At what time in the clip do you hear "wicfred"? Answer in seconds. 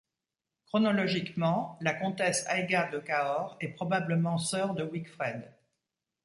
4.83-5.53